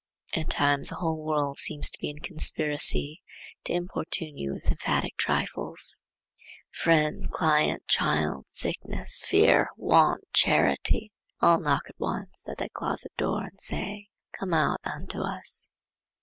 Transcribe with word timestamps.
At 0.33 0.49
times 0.49 0.89
the 0.89 0.95
whole 0.95 1.23
world 1.23 1.59
seems 1.59 1.91
to 1.91 1.99
be 1.99 2.09
in 2.09 2.17
conspiracy 2.21 3.21
to 3.65 3.73
importune 3.73 4.35
you 4.35 4.51
with 4.53 4.71
emphatic 4.71 5.15
trifles. 5.15 6.01
Friend, 6.71 7.29
client, 7.31 7.85
child, 7.87 8.47
sickness, 8.49 9.21
fear, 9.23 9.69
want, 9.77 10.23
charity, 10.33 11.11
all 11.39 11.59
knock 11.59 11.83
at 11.87 11.99
once 11.99 12.49
at 12.49 12.57
thy 12.57 12.69
closet 12.69 13.11
door 13.15 13.43
and 13.43 13.61
say,—'Come 13.61 14.55
out 14.55 14.79
unto 14.87 15.19
us. 15.19 15.69